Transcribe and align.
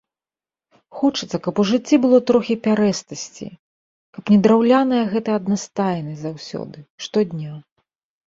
Хочацца, 0.99 1.37
каб 1.47 1.55
у 1.63 1.65
жыцці 1.71 1.95
было 2.05 2.17
трохі 2.29 2.55
пярэстасці, 2.67 3.47
каб 4.17 4.23
не 4.35 4.39
драўляная 4.47 5.01
гэтая 5.13 5.35
аднастайнасць 5.41 6.23
заўсёды, 6.23 6.77
штодня. 7.07 7.51